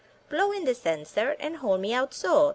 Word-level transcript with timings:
Blow 0.29 0.51
in 0.51 0.63
this 0.63 0.83
end, 0.83 1.07
sir, 1.07 1.35
and 1.39 1.57
hold 1.57 1.79
me 1.79 1.93
out, 1.93 2.11
so. 2.11 2.49